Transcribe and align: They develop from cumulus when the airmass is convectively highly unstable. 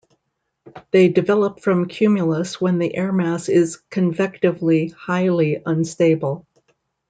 They 0.89 1.09
develop 1.09 1.59
from 1.59 1.87
cumulus 1.87 2.59
when 2.59 2.79
the 2.79 2.91
airmass 2.97 3.49
is 3.49 3.75
convectively 3.91 4.87
highly 4.97 5.61
unstable. 5.63 6.47